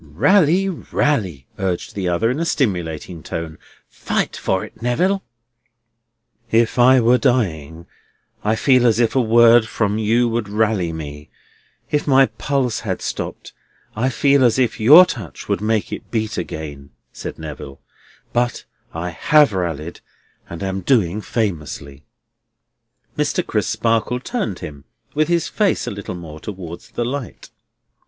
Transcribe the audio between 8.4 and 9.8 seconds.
I feel as if a word